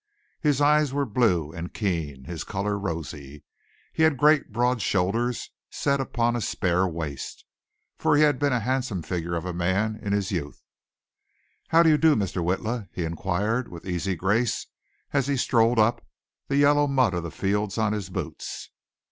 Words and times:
His 0.39 0.61
eyes 0.61 0.91
were 0.91 1.05
blue 1.05 1.51
and 1.51 1.75
keen, 1.75 2.23
his 2.23 2.43
color 2.43 2.75
rosy. 2.79 3.43
He 3.93 4.01
had 4.01 4.17
great 4.17 4.51
broad 4.51 4.81
shoulders 4.81 5.51
set 5.69 6.01
upon 6.01 6.35
a 6.35 6.41
spare 6.41 6.87
waist, 6.87 7.45
for 7.99 8.15
he 8.17 8.23
had 8.23 8.39
been 8.39 8.51
a 8.51 8.61
handsome 8.61 9.03
figure 9.03 9.35
of 9.35 9.45
a 9.45 9.53
man 9.53 9.99
in 10.01 10.11
his 10.11 10.31
youth. 10.31 10.63
"How 11.67 11.83
do 11.83 11.89
you 11.91 11.99
do, 11.99 12.15
Mr. 12.15 12.43
Witla," 12.43 12.89
he 12.91 13.03
inquired 13.03 13.67
with 13.67 13.85
easy 13.85 14.15
grace 14.15 14.65
as 15.13 15.27
he 15.27 15.37
strolled 15.37 15.77
up, 15.77 16.03
the 16.47 16.57
yellow 16.57 16.87
mud 16.87 17.13
of 17.13 17.21
the 17.21 17.29
fields 17.29 17.77
on 17.77 17.93
his 17.93 18.09
boots. 18.09 18.71